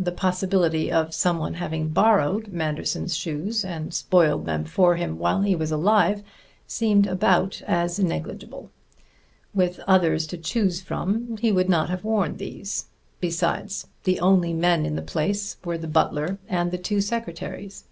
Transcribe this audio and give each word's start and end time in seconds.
The 0.00 0.10
possibility 0.10 0.90
of 0.90 1.14
someone 1.14 1.54
having 1.54 1.90
borrowed 1.90 2.48
Manderson's 2.52 3.16
shoes 3.16 3.64
and 3.64 3.94
spoiled 3.94 4.44
them 4.44 4.64
for 4.64 4.96
him, 4.96 5.16
while 5.16 5.42
he 5.42 5.54
was 5.54 5.70
alive, 5.70 6.24
seemed 6.66 7.06
about 7.06 7.62
as 7.68 7.96
negligible. 8.00 8.72
With 9.54 9.78
others 9.86 10.26
to 10.26 10.38
choose 10.38 10.80
from 10.80 11.36
he 11.36 11.52
would 11.52 11.68
not 11.68 11.88
have 11.88 12.02
worn 12.02 12.38
these. 12.38 12.86
Besides, 13.20 13.86
the 14.02 14.18
only 14.18 14.52
men 14.52 14.84
in 14.84 14.96
the 14.96 15.02
place 15.02 15.56
were 15.64 15.78
the 15.78 15.86
butler 15.86 16.38
and 16.48 16.72
the 16.72 16.78
two 16.78 17.00
secretaries. 17.00 17.84